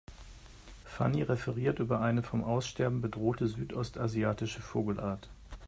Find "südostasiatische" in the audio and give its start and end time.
3.47-4.59